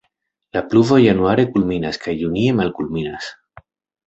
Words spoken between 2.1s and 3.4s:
junie malkulminas.